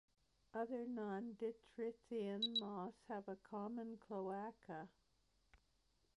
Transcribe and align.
Other 0.55 0.83
nonditrysian 0.87 2.59
moths 2.59 3.03
have 3.07 3.27
a 3.27 3.35
common 3.35 3.97
cloaca. 3.97 4.89